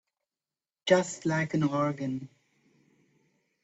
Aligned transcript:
Just 0.87 1.27
like 1.27 1.53
an 1.53 1.61
organ. 1.61 2.27